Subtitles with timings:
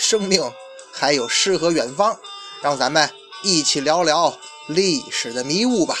[0.00, 0.42] 生命
[0.90, 2.18] 还有诗和远方。
[2.62, 3.08] 让咱们
[3.42, 5.96] 一起聊聊历史的迷雾吧。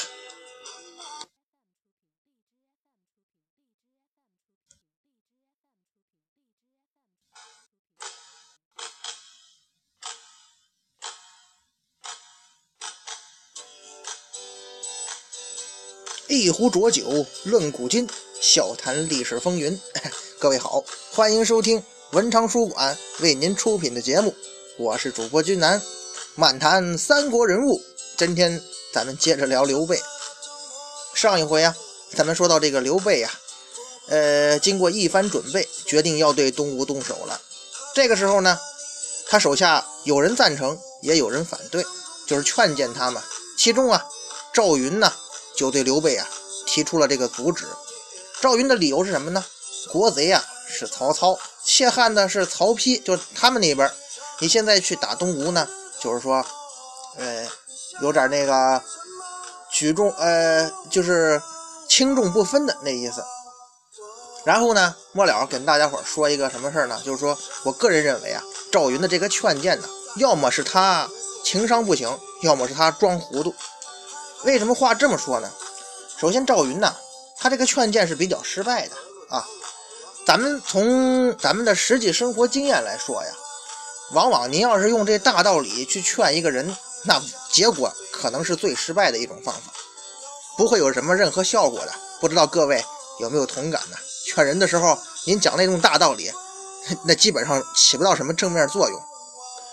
[16.28, 18.08] 一壶浊酒论古今，
[18.40, 19.78] 笑谈历史风云。
[20.38, 21.82] 各位好，欢迎收听
[22.12, 24.34] 文昌书馆为您出品的节目，
[24.76, 25.80] 我是主播君南，
[26.34, 27.80] 漫谈三国人物。
[28.16, 28.60] 今天
[28.92, 29.96] 咱们接着聊刘备。
[31.14, 31.76] 上一回啊，
[32.16, 33.30] 咱们说到这个刘备呀，
[34.08, 37.40] 呃，经过一番准备，决定要对东吴动手了。
[37.94, 38.58] 这个时候呢，
[39.28, 41.86] 他手下有人赞成，也有人反对，
[42.26, 43.22] 就是劝谏他嘛。
[43.56, 44.04] 其中啊，
[44.52, 45.12] 赵云呢。
[45.56, 46.26] 就对刘备啊
[46.64, 47.66] 提出了这个阻止。
[48.40, 49.44] 赵云的理由是什么呢？
[49.92, 53.90] 国贼啊是曹操，窃汉的是曹丕，就他们那边。
[54.40, 55.68] 你现在去打东吴呢，
[56.00, 56.44] 就是说，
[57.16, 57.46] 呃，
[58.00, 58.82] 有点那个
[59.70, 61.40] 举重，呃，就是
[61.88, 63.22] 轻重不分的那意思。
[64.44, 66.98] 然后呢，末了跟大家伙说一个什么事儿呢？
[67.04, 71.06] 就是说我个人认为啊，赵云的这个劝谏呢，要么是他
[71.44, 73.54] 情商不行，要么是他装糊涂。
[74.44, 75.52] 为什么话这么说呢？
[76.16, 76.96] 首先，赵云呢，
[77.36, 78.96] 他这个劝谏是比较失败的
[79.28, 79.46] 啊。
[80.30, 83.32] 咱们从咱们的实际生活经验来说呀，
[84.12, 89.72] 往往您要是用这大道理去劝一个人，那结果可能是最失败的一种方法，
[90.56, 91.92] 不会有什么任何效果的。
[92.20, 92.80] 不知道各位
[93.18, 93.96] 有没有同感呢？
[94.24, 96.30] 劝人的时候，您讲那种大道理，
[97.04, 99.02] 那基本上起不到什么正面作用，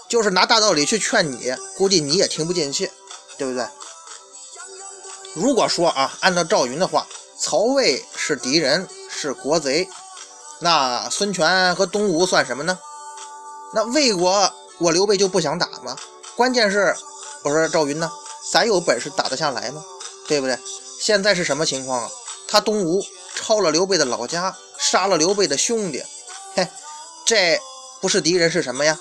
[0.10, 2.92] 就是拿大道理去劝你，估计你也听不进去，
[3.38, 3.64] 对不对？
[5.36, 7.06] 如果说啊，按照赵云的话，
[7.40, 9.88] 曹魏是敌人，是国贼，
[10.60, 12.78] 那孙权和东吴算什么呢？
[13.74, 15.96] 那魏国我刘备就不想打吗？
[16.36, 16.96] 关键是
[17.44, 18.12] 我说赵云呢，
[18.52, 19.84] 咱有本事打得下来吗？
[20.28, 20.58] 对不对？
[21.00, 22.12] 现在是什么情况啊？
[22.48, 23.04] 他东吴
[23.36, 26.04] 抄了刘备的老家，杀了刘备的兄弟，
[26.56, 26.68] 嘿，
[27.26, 27.60] 这
[28.02, 28.98] 不是敌人是什么呀？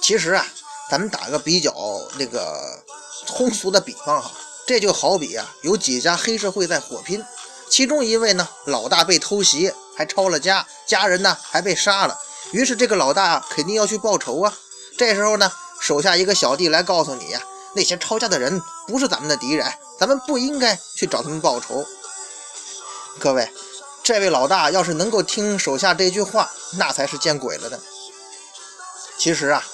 [0.00, 0.46] 其实啊，
[0.90, 1.74] 咱们打个比较
[2.16, 2.82] 那个
[3.26, 4.30] 通俗的比方哈。
[4.66, 7.24] 这就好比啊，有几家黑社会在火拼，
[7.70, 12.18] 其中一位呢，老大被偷袭，还抄了家，家人呢还被杀了。
[12.52, 14.52] 于是这个老大肯定要去报仇啊。
[14.98, 17.40] 这时候呢，手下一个小弟来告诉你呀，
[17.74, 19.66] 那些抄家的人不是咱们的敌人，
[19.98, 21.84] 咱们不应该去找他们报仇。
[23.18, 23.50] 各位，
[24.02, 27.80] 这位老大要是能够听手下这句话，那才是见鬼了的。
[29.18, 29.64] 其实啊，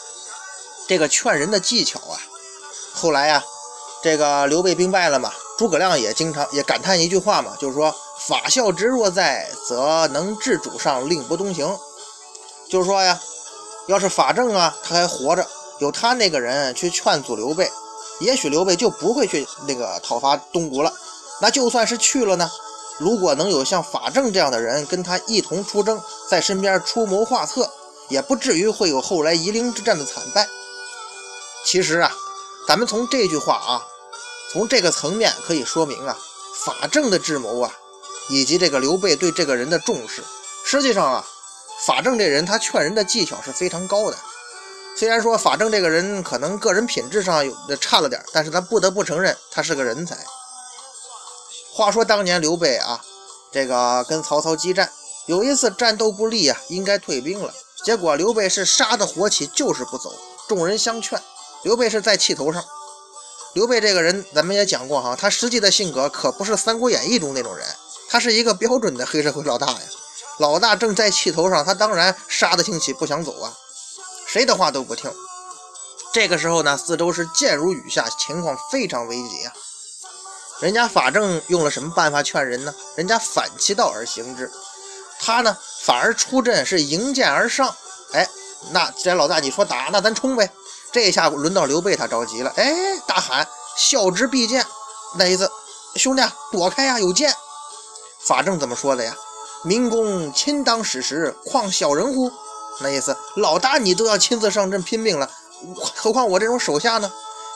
[0.88, 2.20] 这个劝人的技巧啊，
[2.92, 3.42] 后来呀。
[4.04, 7.94] 这个刘备兵败了嘛，诸葛亮也经常也感叹一句话嘛，就是说
[8.26, 11.78] 法孝之若在，则能治主上，令不东行。
[12.68, 13.20] 就是说呀，
[13.86, 15.46] 要是法正啊他还活着，
[15.78, 17.70] 有他那个人去劝阻刘备，
[18.20, 20.92] 也许刘备就不会去那个讨伐东吴了。
[21.40, 22.50] 那就算是去了呢，
[22.98, 27.70] 如果能有像法正这样的人跟他一同出征，在身边出谋划策，
[28.08, 30.48] 也不至于会有后来夷陵之战的惨败。
[31.64, 32.10] 其实啊，
[32.66, 33.86] 咱们从这句话啊。
[34.52, 36.18] 从这个层面可以说明啊，
[36.64, 37.72] 法正的智谋啊，
[38.28, 40.22] 以及这个刘备对这个人的重视。
[40.64, 41.24] 实际上啊，
[41.86, 44.16] 法正这人他劝人的技巧是非常高的。
[44.94, 50.18] 虽然说法正这个人可能个人品质上有差了点，但是咱不得不承认他是个人才。
[51.72, 53.02] 话说当年刘备啊，
[53.50, 54.92] 这个跟曹操激战，
[55.24, 57.54] 有一次战斗不利啊，应该退兵了。
[57.82, 60.14] 结果刘备是杀的火起，就是不走。
[60.46, 61.18] 众人相劝，
[61.64, 62.62] 刘备是在气头上。
[63.54, 67.66] 刘备这个人，咱们也讲过哈，他实际的性格可不是《三国演义》中那种人，
[68.08, 69.80] 他是一个标准的黑社会老大呀。
[70.38, 73.52] 老大正在气头上，他当然杀得兴起，不想走啊，
[74.26, 75.12] 谁的话都不听。
[76.14, 79.52] 这个时候呢，四周是箭如雨下，情况非常危急啊。
[80.60, 82.74] 人家法正用了什么办法劝人呢？
[82.96, 84.50] 人家反其道而行之，
[85.20, 87.74] 他呢反而出阵是迎剑而上。
[88.12, 88.26] 哎，
[88.70, 90.50] 那既然老大你说打，那咱冲呗。
[90.92, 94.64] 这下轮到刘备，他着急了，哎，大喊：“孝之必剑！”
[95.16, 95.50] 那意思，
[95.96, 97.34] 兄弟躲开呀，有剑。
[98.26, 99.16] 法正怎么说的呀
[99.64, 102.30] ？“民公亲当矢石，况小人乎？”
[102.80, 105.30] 那意思老大你都要亲自上阵拼命了，
[105.94, 107.10] 何况我这种手下呢？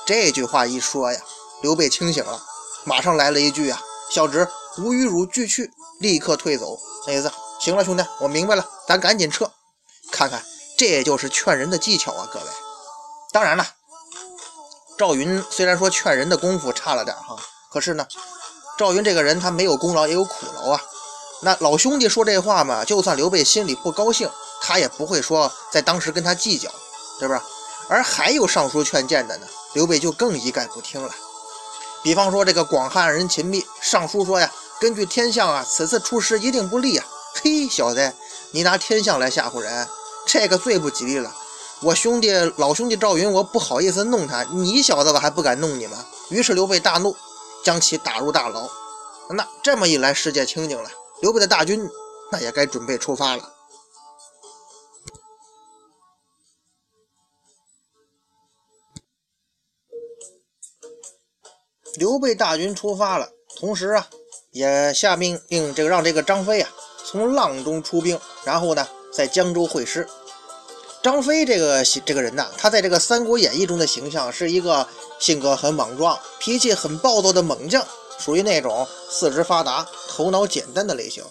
[0.07, 1.21] 这句话一说呀，
[1.63, 2.41] 刘备清醒了，
[2.85, 3.81] 马上来了一句啊
[4.11, 4.49] ：“小侄
[4.79, 7.31] 吾与汝俱去，立刻退走。”那意思
[7.61, 9.51] 行了，兄弟，我明白了，咱赶紧撤。
[10.11, 10.43] 看看，
[10.79, 12.47] 这就是劝人的技巧啊，各位。
[13.33, 13.67] 当然了，
[14.99, 17.37] 赵云虽然说劝人的功夫差了点哈，
[17.71, 18.07] 可是呢，
[18.79, 20.81] 赵云这个人他没有功劳也有苦劳啊。
[21.43, 24.31] 那老兄弟说这话嘛，就算刘备心里不高兴，
[24.63, 26.71] 他也不会说在当时跟他计较，
[27.19, 27.45] 对吧？
[27.89, 31.15] 而还有上书劝谏的呢，刘备就更一概不听了。
[32.03, 34.51] 比方说这个广汉人秦密上书说呀，
[34.81, 37.07] 根据天象啊，此次出师一定不利啊。
[37.43, 38.15] 嘿，小子，
[38.53, 39.87] 你拿天象来吓唬人，
[40.27, 41.35] 这个最不吉利了。
[41.83, 46.07] 我兄弟老兄弟赵云，我不好意思弄他，你小子我还不敢弄你吗？
[46.31, 47.15] 于是刘备大怒，
[47.63, 48.69] 将其打入大牢。
[49.31, 50.91] 那这么一来，世界清静了，
[51.21, 51.87] 刘备的大军
[52.33, 53.53] 那也该准备出发了。
[61.97, 64.09] 刘备大军出发了，同时啊，
[64.51, 66.71] 也下命令这个让这个张飞啊
[67.05, 70.09] 从阆中出兵，然后呢在江州会师。
[71.07, 74.85] 张飞这个这个人呐，他在这个《三国演义》中的形象是一个
[75.21, 77.87] 性格很莽撞、脾气很暴躁的猛将，
[78.19, 81.23] 属于那种四肢发达、头脑简单的类型。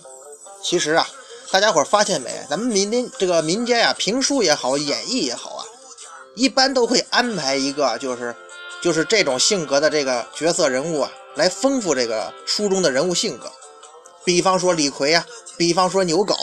[0.63, 1.05] 其实啊，
[1.51, 2.31] 大家伙发现没？
[2.49, 5.65] 咱们民间这个民间呀，评书也好，演义也好啊，
[6.35, 8.33] 一般都会安排一个就是。
[8.81, 13.51] 就是这种性格的这个角色人物啊，来丰富这个书中的人物性格。
[14.23, 15.25] 比方说李逵呀，
[15.57, 16.35] 比方说牛皋，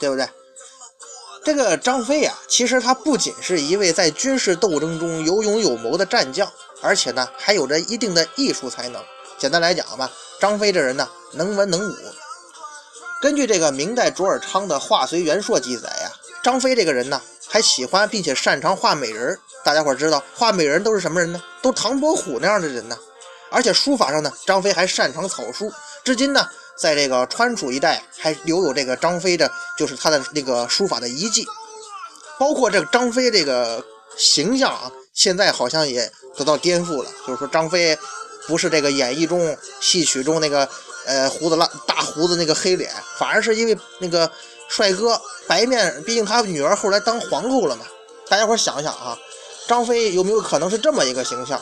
[0.00, 0.28] 对不对？
[1.44, 6.50] 这个张飞呀，其实他不仅是一位在军事斗争中有勇有谋的战将，
[6.80, 9.02] 而且呢，还有着一定的艺术才能。
[9.36, 10.10] 简单来讲吧，
[10.40, 11.94] 张飞这人呢，能文能武。
[13.20, 16.10] 根据这个明代卓尔昌的《画随元朔》记载呀，
[16.42, 19.38] 张飞这个人呢，还喜欢并且擅长画美人。
[19.62, 21.42] 大家伙知道，画美人都是什么人呢？
[21.60, 22.96] 都唐伯虎那样的人呢。
[23.50, 25.70] 而且书法上呢，张飞还擅长草书。
[26.02, 31.46] 至今呢，在这个川蜀一带还留有这个张飞的，就是他的那个书法的遗迹。
[32.38, 33.84] 包括这个张飞这个
[34.16, 37.10] 形象啊，现在好像也得到颠覆了。
[37.26, 37.96] 就是说，张飞
[38.46, 40.68] 不是这个演义中、戏曲中那个
[41.06, 44.30] 呃胡子拉大胡子那个黑脸，反而是因为那个
[44.68, 46.02] 帅哥白面。
[46.02, 47.84] 毕竟他女儿后来当皇后了嘛。
[48.28, 49.16] 大家伙想想啊。
[49.66, 51.58] 张飞有没有可能是这么一个形象？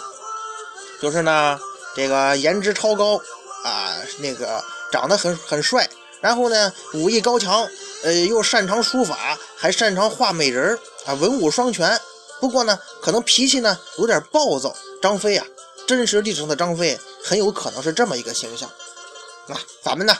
[1.00, 1.60] 就是呢，
[1.94, 3.16] 这个颜值超高
[3.62, 4.60] 啊，那个
[4.92, 5.88] 长得很很帅，
[6.20, 7.66] 然后呢，武艺高强，
[8.04, 11.98] 呃，又擅长书法，还擅长画美人啊，文武双全。
[12.40, 14.76] 不过呢，可能脾气呢有点暴躁。
[15.00, 15.44] 张飞啊，
[15.86, 18.70] 真实历史上的张飞很有可能是这么一个形象。
[19.48, 20.16] 那咱们呢，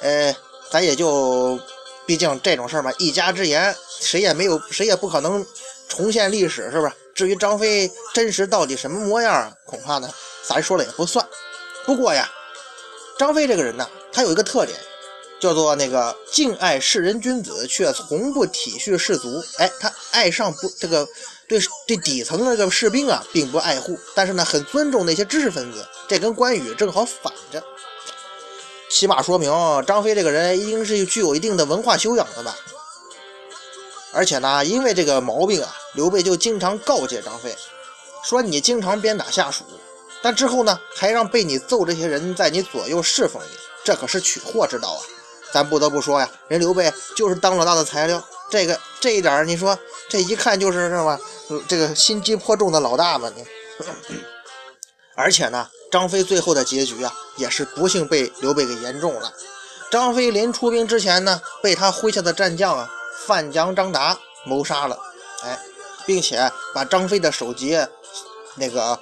[0.00, 0.34] 呃，
[0.70, 1.58] 咱也就，
[2.06, 5.46] 毕竟这种事儿嘛，一家之言，谁也没有，谁也不可能
[5.88, 6.92] 重现历史，是不是？
[7.14, 10.10] 至于张飞真实到底什么模样，恐怕呢，
[10.42, 11.24] 咱说了也不算。
[11.86, 12.28] 不过呀，
[13.16, 14.78] 张飞这个人呢，他有一个特点，
[15.40, 19.44] 叫做那个敬爱世人君子，却从不体恤士卒。
[19.58, 21.06] 哎，他爱上不这个
[21.48, 25.84] 对对底层那个士兵啊，并不爱护，但是呢，很尊重那些知识分子。
[26.08, 27.62] 这跟关羽正好反着，
[28.90, 29.50] 起码说明
[29.86, 32.56] 张飞这个人一定是具有一定的文化修养的吧。
[34.12, 37.56] 而且呢，因为这个毛病啊，刘备就经常告诫张飞，
[38.22, 39.64] 说你经常鞭打下属，
[40.22, 43.48] 但之后呢，还让被你揍这些人在你左右侍奉你，
[43.84, 45.00] 这可是取货之道啊！
[45.52, 51.18] 咱不得不说呀，人刘备就是当老大的材料，这个这一点你说这一看就是是吧？
[51.68, 53.44] 这个心机颇重的老大嘛你。
[55.14, 59.32] 而且呢，张飞最后的结局啊，也是不幸被刘备给言中了。
[59.90, 62.90] 张飞临出兵之前呢，被他麾下的战将啊。
[63.26, 64.98] 范将张达谋杀了，
[65.44, 65.58] 哎，
[66.04, 67.78] 并且把张飞的首级，
[68.56, 68.98] 那个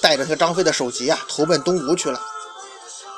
[0.00, 2.18] 带着他张飞的首级啊，投奔东吴去了。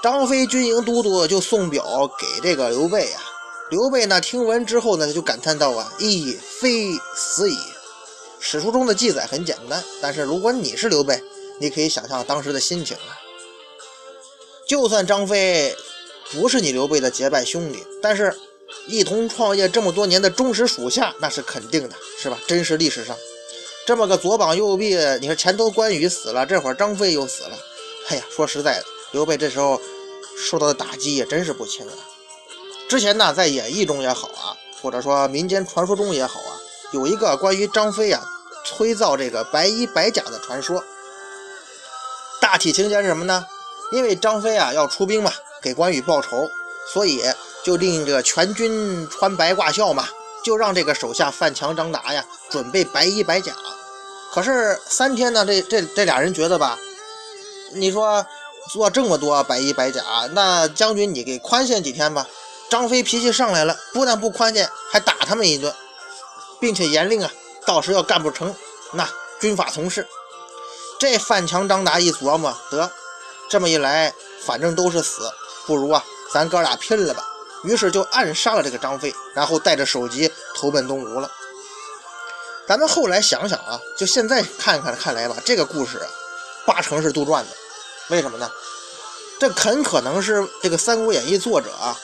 [0.03, 3.23] 张飞军营都督就送表给这个刘备啊，
[3.71, 7.57] 刘备呢听闻之后呢，就感叹道啊：“亦非死矣。”
[8.41, 11.23] 史书中的记载很简单，但是如果你是刘备，
[11.59, 13.19] 你可以想象当时的心情啊。
[14.67, 15.77] 就算张飞
[16.33, 18.37] 不是你刘备的结拜兄弟，但是。
[18.87, 22.39] 一同创业这么多年的忠实属下，那是肯定的，是吧？
[22.47, 23.17] 真实历史上，
[23.85, 27.59] 这么个左膀右臂，你说前头关羽死了，这会儿张飞又死了，
[28.09, 29.81] 哎呀，说实在的，刘备这时候
[30.37, 31.93] 受到的打击也真是不轻啊。
[32.89, 36.57] 之前呢，在演义中也好啊，或者说民间传说中也好啊，
[36.93, 38.23] 有一个关于张飞啊
[38.65, 40.83] 催造这个白衣白甲的传说。
[42.41, 43.47] 大体情节是什么呢？
[43.93, 46.51] 因为张飞啊要出兵嘛，给关羽报仇，
[46.93, 47.23] 所以。
[47.63, 50.09] 就令这个全军穿白挂孝嘛，
[50.43, 53.53] 就让这个手下范强、张达呀准备白衣白甲。
[54.33, 56.79] 可是三天呢，这这这俩人觉得吧，
[57.75, 58.25] 你说
[58.73, 62.27] 做这么多白衣白甲，那将军你给宽限几天吧。
[62.71, 65.75] 张飞脾气上来了，不但不宽限，还打他们一顿，
[66.61, 67.33] 并且严令啊，
[67.67, 68.55] 到时要干不成，
[68.93, 69.09] 那
[69.41, 70.07] 军法从事。
[71.01, 72.89] 这范强、张达一琢磨，得
[73.49, 75.29] 这么一来，反正都是死，
[75.67, 77.27] 不如啊，咱哥俩拼了吧。
[77.65, 81.29] 于是就暗杀了这个张飞，然后带着首级投奔东吴了。
[82.69, 86.01] 咱们后来想想啊，就现在看看看来吧，这个故事
[86.65, 87.49] 八成是杜撰的。
[88.11, 88.51] 为什么呢？
[89.39, 91.99] 这很可能是这个《三国演义》作者啊，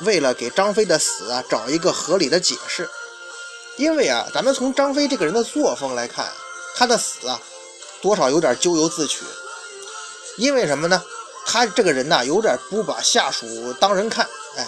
[0.00, 2.88] 为了给张飞的死啊找一个合理的解释。
[3.76, 6.30] 因为啊，咱们从张飞这个人的作风来看，
[6.76, 7.40] 他的死啊，
[8.00, 9.24] 多少有点咎由自取。
[10.36, 11.02] 因为什么呢？
[11.44, 14.24] 他这个人呐，有点不把下属当人看，
[14.56, 14.66] 哎，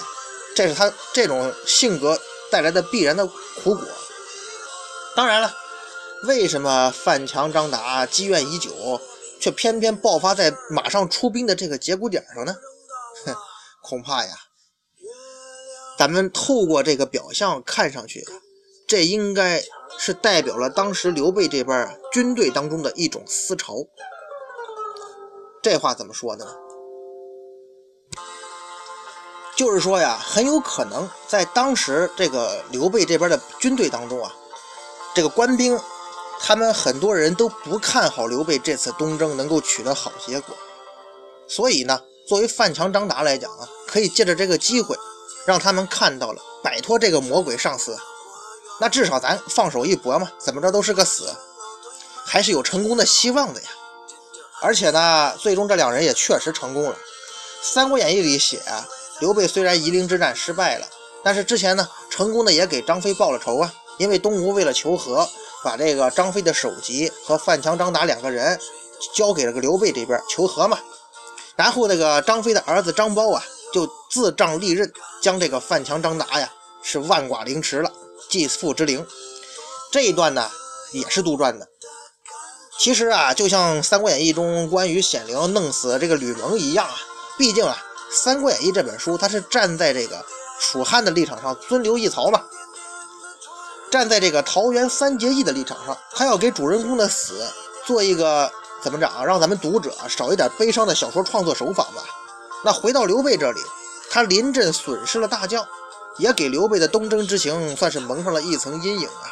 [0.57, 3.87] 这是他这种性格带来的必然的苦果。
[5.15, 5.55] 当然了，
[6.25, 9.01] 为什么范强、张达积怨已久，
[9.45, 12.57] 却偏偏爆发在马上出兵的这个节骨点上呢？
[13.27, 13.35] 哼，
[13.83, 14.33] 恐怕呀，
[15.99, 18.25] 咱们透过这个表象看上去，
[18.89, 19.63] 这应该
[19.99, 23.75] 是代表了当时刘备这边军队当中的一种思潮。
[25.63, 26.51] 这话怎么说的呢？
[29.55, 34.35] 就是说呀，很有可能在当时这个刘备这边的军队当中啊。
[35.15, 35.79] 这个官兵，
[36.41, 40.55] 他们很多人都不看好刘备这次东征能够取得好结果，
[41.49, 44.95] 所以呢，作为范强、张达来讲啊，可以借着这个机会，
[45.47, 47.97] 让他们看到了摆脱这个魔鬼上司，
[48.79, 51.35] 那至少咱放手一搏嘛，怎么着都是个死，
[52.25, 53.69] 还是有成功的希望的呀。
[54.61, 56.93] 而且呢，最终这两人也确实成功了。
[57.63, 58.87] 《三国演义》里写啊，
[59.21, 60.87] 刘备虽然夷陵之战失败了，
[61.23, 63.73] 但是之前呢，成功的也给张飞报了仇啊。
[63.97, 65.29] 因为东吴为了求和，
[65.65, 68.61] 把这个张飞的首级和范强、张达两个人
[69.15, 70.79] 交给了个刘备这边求和嘛。
[71.57, 73.43] 然后那个张飞的儿子张苞啊，
[73.73, 74.93] 就自仗利刃，
[75.23, 76.53] 将这个范强、张达呀
[76.83, 77.91] 是万剐凌迟了，
[78.29, 79.07] 祭父之灵。
[79.91, 80.51] 这一段呢
[80.93, 81.67] 也是杜撰的。
[82.79, 86.95] 其实啊，就像《三国演义》中关羽显灵弄死这个吕蒙一样啊，
[87.39, 87.77] 毕竟啊，
[88.15, 90.25] 《三国演义》这本书它是站在这个
[90.59, 92.43] 蜀汉的立场上尊刘一曹嘛。
[93.95, 97.47] 站在这个桃园三结义的立场上，他要给主人公的死
[97.87, 98.51] 做一个
[98.83, 102.03] 怎么讲，让咱们读者少一点悲伤的小说创作手法吧。
[102.65, 103.61] 那回到刘备这里，
[104.11, 105.65] 他临阵损失了大将，
[106.17, 109.31] 也给刘备的东征之行算是蒙上了一层阴影啊。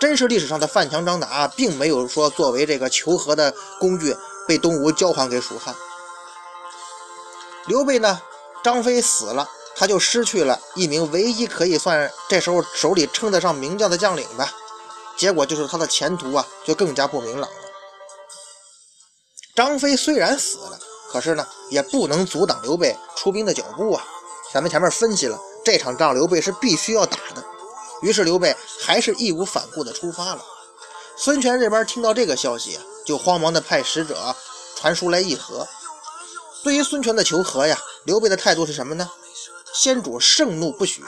[0.00, 4.16] 真实历史上的范强、张达，并没有说作为这个求和的工具
[4.48, 5.74] 被东吴交还给蜀汉。
[7.66, 8.18] 刘备呢，
[8.62, 9.46] 张飞死了。
[9.76, 14.52] 他就失去了一名唯一可以算这时候手里称得上名将的将领吧，
[15.16, 17.56] 结果就是他的前途啊就更加不明朗了。
[19.54, 20.78] 张飞虽然死了，
[21.10, 24.04] 可是呢也不能阻挡刘备出兵的脚步啊。
[24.52, 27.44] 咱们前面分析了，这场仗刘备是必须要打的，
[28.02, 30.44] 于是刘备还是义无反顾地出发了。
[31.16, 34.34] 孙权这边听到这个消息啊，就慌忙地派使者
[34.76, 35.66] 传书来议和。
[36.62, 39.10] 对于孙权的求和呀，刘备的态度是什么呢？
[39.74, 41.02] 先主盛怒不许，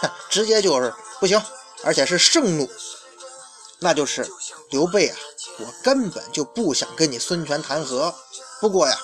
[0.00, 1.42] 哼直接就是不行，
[1.82, 2.70] 而且是盛怒，
[3.80, 4.26] 那就是
[4.70, 5.16] 刘备啊，
[5.58, 8.14] 我根本就不想跟你孙权谈和。
[8.60, 8.96] 不过呀，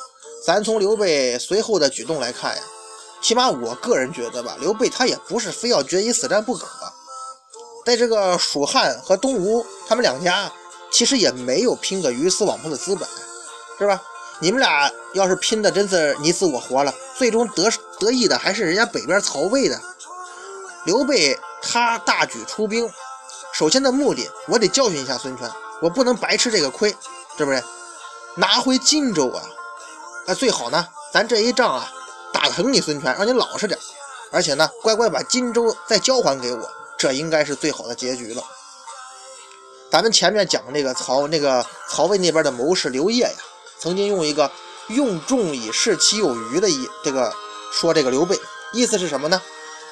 [0.46, 2.62] 咱从刘备随后的举动来看呀，
[3.20, 6.68] 起码我个人觉得吧，刘备他也不是非要决一死战不可。
[7.84, 10.52] 在这个蜀汉和东吴，他们两家
[10.92, 13.08] 其实也没有拼个鱼死网破的资本，
[13.78, 14.00] 是吧？
[14.40, 17.68] 你们俩要是拼的真是你死我活了，最终得
[17.98, 19.80] 得意的还是人家北边曹魏的
[20.84, 21.38] 刘备。
[21.60, 22.88] 他大举出兵，
[23.52, 25.50] 首先的目的，我得教训一下孙权，
[25.82, 26.96] 我不能白吃这个亏，
[27.36, 27.62] 是不是？
[28.36, 29.42] 拿回荆州啊，
[30.24, 31.92] 那最好呢，咱这一仗啊，
[32.32, 33.76] 打疼你孙权，让你老实点，
[34.30, 38.42] 而且呢，乖乖把荆州再交还给我，这应该是最好的结局了。
[39.90, 43.38] 咱们前面讲那个曹那个曹魏那边的谋士刘烨呀。
[43.80, 44.50] 曾经用一个
[44.88, 47.34] “用众以示其有余”的一这个
[47.70, 48.40] 说这个刘备，
[48.72, 49.40] 意思是什么呢？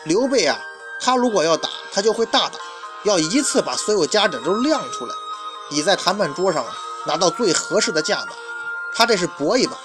[0.05, 0.59] 刘备啊，
[1.01, 2.59] 他如果要打，他就会大打，
[3.05, 5.15] 要一次把所有家长都亮出来，
[5.71, 8.33] 以在谈判桌上啊拿到最合适的价码。
[8.95, 9.77] 他这是搏一把。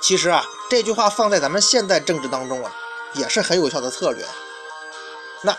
[0.00, 2.70] 其实啊，这句话放在咱们现代政治当中啊，
[3.14, 4.26] 也是很有效的策略。
[5.42, 5.56] 那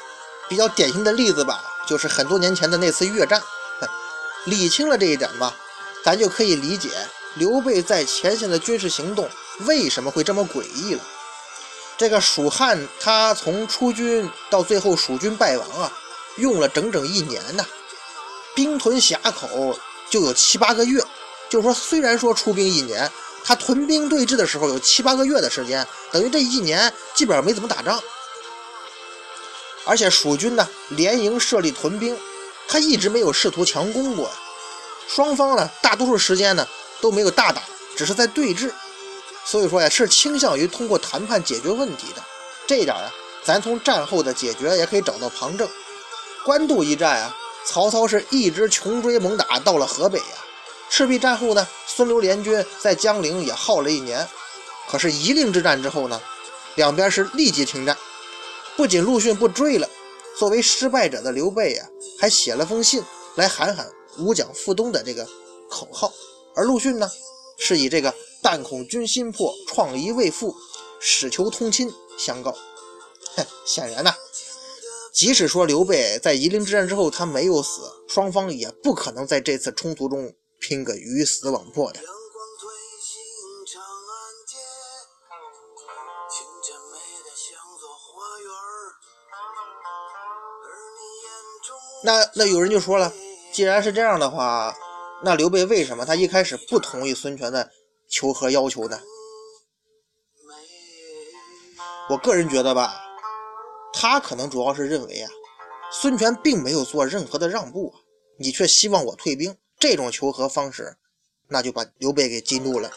[0.48, 3.42] 比较典型的例子吧，就是很多年前的那次越战，
[4.44, 5.54] 理清了这一点吧。
[6.04, 6.92] 咱就可以理解
[7.34, 9.28] 刘备在前线的军事行动
[9.60, 11.02] 为什么会这么诡异了。
[11.98, 15.92] 这个蜀汉他从出军到最后蜀军败亡啊，
[16.36, 17.66] 用了整整一年呐，
[18.54, 21.02] 兵屯峡口就有七八个月。
[21.48, 23.10] 就是说，虽然说出兵一年，
[23.44, 28.02] 他屯兵对峙的时候有七八个月的时间，等于这一年基本上没怎么打仗。
[29.86, 32.18] 而且蜀军呢连营设立屯兵，
[32.68, 34.30] 他一直没有试图强攻过。
[35.08, 36.68] 双方呢大多数时间呢
[37.00, 37.62] 都没有大打，
[37.96, 38.72] 只是在对峙。
[39.46, 42.24] 所以说呀，是倾向于通过谈判解决问题的。
[42.68, 45.70] 这一点啊，咱从战后的解决也可以找到旁证。
[46.44, 50.26] 官渡一战啊，曹操是一直穷追猛打到了河北呀。
[50.90, 54.28] 赤壁战后呢，孙刘联军在江陵也耗了一年。
[54.88, 56.20] 可是夷陵之战之后呢，
[56.76, 57.96] 两边是立即停战。
[58.76, 59.88] 不仅陆逊不追了，
[60.38, 61.88] 作为失败者的刘备呀，
[62.20, 63.04] 还写了封信
[63.36, 63.88] 来喊喊
[64.18, 65.28] “五将复东”的这个
[65.70, 66.12] 口号。
[66.56, 67.08] 而陆逊呢，
[67.60, 68.14] 是以这个。
[68.48, 70.56] 但恐君心破，创一未复，
[71.00, 72.52] 始求通亲相告。
[73.36, 74.14] 哼，显然呐，
[75.12, 82.00] 即使说刘备在夷陵之战之后他没有死，双方也不可能在这次冲突中拼个鱼死网破的。
[92.04, 93.12] 那那有人就说了，
[93.52, 94.78] 既然是这样的话，
[95.24, 97.72] 那刘备为什么他一开始不同意孙权的？
[98.10, 99.00] 求和要求呢？
[102.10, 102.94] 我个人觉得吧，
[103.92, 105.32] 他可能主要是认为啊，
[105.92, 108.00] 孙权并没有做任何的让步啊，
[108.38, 110.98] 你却希望我退兵，这种求和方式，
[111.48, 112.92] 那就把刘备给激怒了。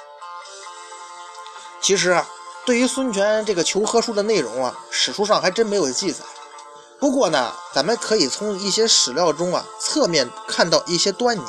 [1.80, 2.28] 其实啊，
[2.66, 6.22] 对于孙权这个求和书的内容啊，史书上还真没有记载。
[7.00, 11.42] 不过呢，咱们可以从一些史料中啊，侧面看到一些端倪。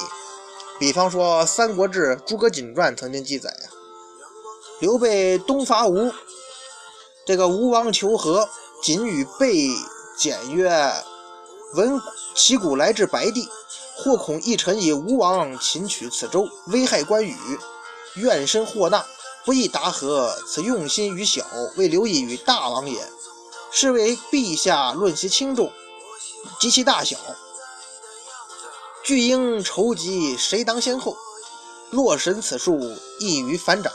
[0.79, 3.69] 比方说《三国志·诸葛瑾传》曾经记载呀，
[4.79, 6.09] 刘备东伐吴，
[7.25, 8.48] 这个吴王求和，
[8.81, 9.68] 瑾与备
[10.18, 10.70] 简曰
[11.75, 12.01] ：“闻
[12.33, 13.46] 其鼓来至白帝，
[13.98, 17.35] 或恐一臣以吴王擒取此州，危害关羽，
[18.15, 19.05] 怨深祸大，
[19.44, 20.33] 不易达和。
[20.48, 22.98] 此用心于小，为留意于大王也。
[23.72, 25.72] 是为陛下论其轻重
[26.57, 27.18] 及其大小。”
[29.09, 31.17] 巨婴筹集，谁当先后？
[31.89, 33.91] 洛神此术，易于反掌。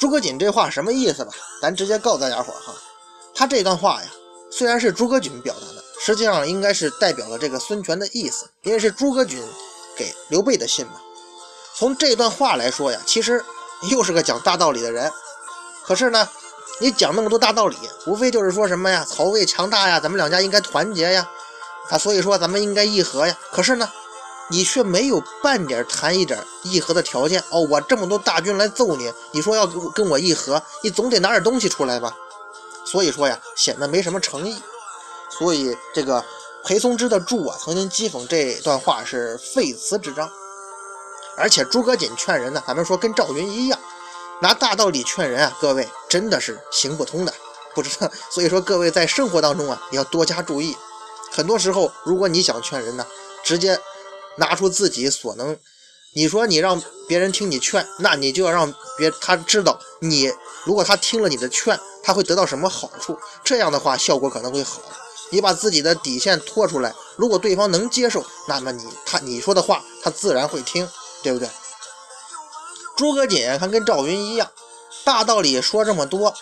[0.00, 1.30] 诸葛瑾这话什么意思吧？
[1.60, 2.74] 咱直接告诉大家伙哈，
[3.34, 4.08] 他这段话呀，
[4.50, 9.38] 虽然是诸葛瑾表达的，实际上应该是代表了这个孙权的意思，因为是诸葛瑾
[9.94, 10.94] 给刘备的信嘛。
[11.76, 13.44] 从这段话来说呀，其实
[13.90, 15.12] 又是个讲大道理的人。
[15.84, 16.26] 可是呢，
[16.80, 21.28] 你讲那么多大道理，无非就是说什么呀，曹魏强大呀，咱们两家应该团结呀，
[21.90, 23.38] 啊，所以说咱们应该议和呀。
[23.52, 23.92] 可是呢？
[24.50, 27.60] 你却没有半点谈一点议和的条件哦！
[27.68, 32.16] 我这么多大军来揍你，你说要跟我议和，你总得拿点东西出来吧？
[32.82, 34.56] 所以说呀，显得没什么诚意。
[35.28, 36.24] 所以这个
[36.64, 40.30] 裴松之的注啊，曾经讥讽这段话是废词之章。
[41.36, 43.78] 而且诸葛瑾劝人呢，咱们说跟赵云一样，
[44.40, 47.34] 拿大道理劝人啊，各位真的是行不通的。
[47.74, 50.74] 不知道，所以说各位在生活当中啊，也要多加注意。
[51.30, 53.06] 很多时候，如果你想劝人呢，
[53.44, 53.78] 直接。
[54.38, 55.56] 拿出自己所能，
[56.14, 60.32] 你说你让别人听你劝，那你就要让别他知道你，
[60.64, 64.80] 如果他听了你的劝，他会得到什么好处，这样的话效果可能会好。
[65.30, 70.88] 你把自己的底线拖出来，如果对方能接受，那么你他你说的话他自然会听，
[71.22, 71.48] 对不对？
[72.96, 74.50] 诸葛瑾他跟赵云一样，
[75.04, 76.34] 大道理说这么多，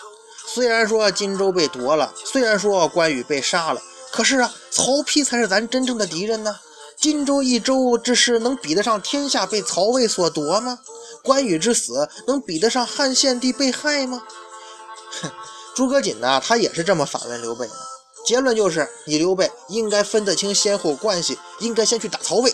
[0.47, 3.81] 虽然说荆州被夺了，虽然说关羽被杀了，
[4.11, 6.57] 可是啊，曹丕才是咱真正的敌人呢。
[6.99, 10.79] 荆州一州之事，能比得上天下被曹魏所夺吗？
[11.23, 14.23] 关羽之死，能比得上汉献帝被害吗？
[15.21, 15.29] 哼，
[15.75, 17.73] 诸葛瑾呢，他也是这么反问刘备的。
[18.25, 22.53] 结论就是，你刘备应该分得清先后关系，应该先去打曹魏，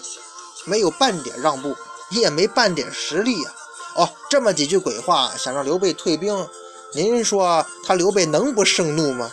[0.66, 1.76] 没有半点让步，
[2.12, 3.56] 也没半点实力呀。
[3.96, 6.48] 哦，这么几句鬼话，想让刘备退兵，
[6.94, 9.32] 您说他刘备能不盛怒吗？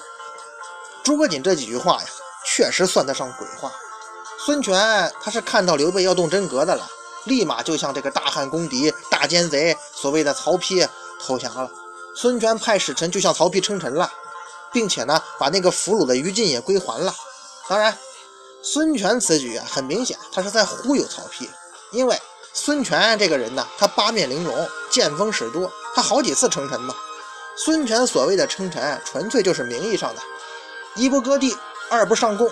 [1.02, 2.08] 诸葛瑾这几句话呀，
[2.46, 3.72] 确实算得上鬼话。
[4.46, 6.88] 孙权他是看到刘备要动真格的了，
[7.24, 10.88] 立马就向这个大汉公敌、大奸贼所谓的曹丕
[11.20, 11.70] 投降了。
[12.16, 14.10] 孙权派使臣就向曹丕称臣了，
[14.72, 17.14] 并且呢，把那个俘虏的于禁也归还了。
[17.68, 17.96] 当然，
[18.62, 21.46] 孙权此举啊，很明显他是在忽悠曹丕，
[21.92, 22.18] 因为
[22.54, 26.94] 孙权这个人呢，他八面玲珑，见风使舵，他好几次称臣嘛。
[27.56, 30.22] 孙权所谓的称臣，纯粹就是名义上的，
[30.96, 31.54] 一不割地，
[31.90, 32.50] 二不上贡。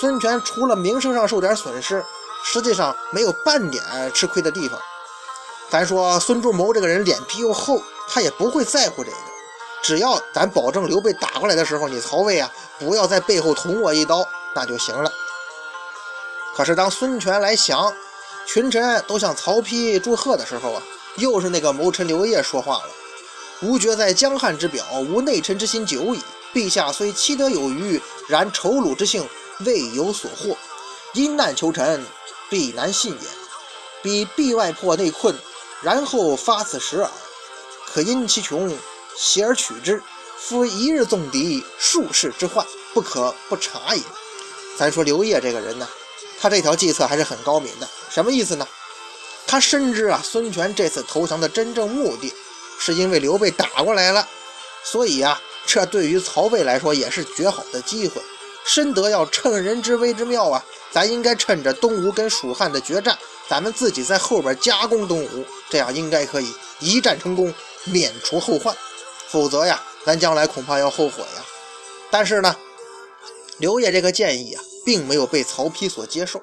[0.00, 2.04] 孙权除了名声上受点损失，
[2.42, 4.78] 实际上没有半点吃亏的地方。
[5.70, 9.16] 咱说孙仲谋这个人脸皮又厚，他也不会在乎这个。
[9.82, 15.12] 只要咱保证刘备打过来的时候，你曹魏啊不要在背后捅我一刀，那就行了。
[16.56, 17.92] 可是当孙权来降，
[18.46, 20.82] 群臣都向曹丕祝贺的时候啊，
[21.16, 22.88] 又是那个谋臣刘烨说话了
[23.62, 26.20] ：“吾觉在江汉之表，无内臣之心久矣。
[26.52, 29.28] 陛下虽期得有余，然丑虏之性
[29.60, 30.56] 未有所获，
[31.12, 32.04] 因难求臣，
[32.50, 33.28] 必难信也。
[34.02, 35.34] 彼必外破内困，
[35.82, 37.10] 然后发此时耳。
[37.86, 38.76] 可因其穷，
[39.16, 40.02] 挟而取之。
[40.36, 44.02] 夫一日纵敌，数世之患，不可不察也。”
[44.76, 45.88] 咱说刘烨这个人呢？
[46.40, 48.68] 他这条计策还是很高明的，什么意思呢？
[49.46, 52.34] 他深知啊，孙权这次投降的真正目的，
[52.78, 54.28] 是因为刘备打过来了，
[54.82, 58.20] 所以啊，这对于曹魏来说也是绝好的机会。
[58.64, 67.52] 深得要趁人之危之妙啊，咱应该趁着东吴跟蜀汉的决战，咱们自己在后边加攻东吴，这样应该可以一战成功，
[67.84, 68.74] 免除后患。
[69.28, 71.44] 否则呀，咱将来恐怕要后悔呀。
[72.10, 72.56] 但是呢，
[73.58, 74.62] 刘烨这个建议啊。
[74.86, 76.42] 并没有被曹丕所接受，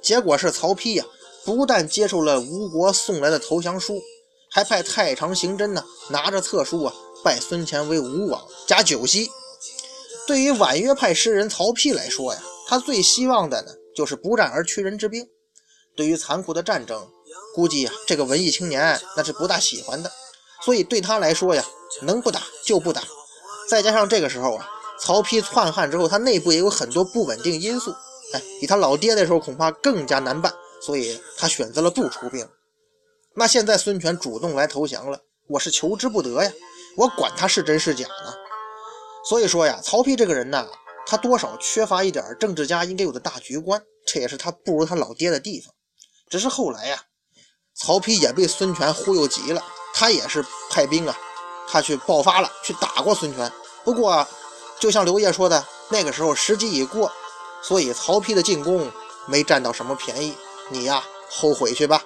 [0.00, 1.04] 结果是曹丕呀，
[1.44, 4.00] 不但接受了吴国送来的投降书，
[4.48, 9.28] 还派太常行真呢拿着册书啊拜孙权为吴王加九锡。
[10.28, 15.26] 对于婉约派诗人曹丕来说呀，他最希望的呢就是不战而屈人之兵。
[15.96, 17.08] 对于残酷的战争，
[17.54, 20.12] 估计呀这个文艺青年那是不大喜欢的，
[20.62, 21.64] 所以对他来说呀，
[22.02, 23.02] 能不打就不打。
[23.70, 24.68] 再加上这个时候啊。
[25.00, 27.92] 曹丕篡汉之后，他内部也有很多不稳定因素，
[28.32, 32.44] 哎，比他老爹那时候恐怕更加难办，所以他选择了不出兵。
[33.36, 36.52] 那现在孙权主动来投降了，我是求之不得呀，
[36.96, 38.34] 我管他是真是假呢？
[39.24, 40.66] 所以说呀，曹丕这个人呢，
[41.06, 45.72] 他多少缺乏一点政治家应该有的大局观，这也是他不如他老爹的地方。
[46.28, 47.02] 只是后来呀，
[47.74, 49.62] 曹丕也被孙权忽悠急了，
[49.94, 51.16] 他也是派兵啊，
[51.68, 53.50] 他去爆发了，去打过孙权。
[53.84, 54.26] 不过。
[54.80, 57.10] 就像刘烨说的，那个时候时机已过，
[57.60, 58.88] 所以曹丕的进攻
[59.26, 60.36] 没占到什么便宜。
[60.68, 62.04] 你呀，后悔去吧。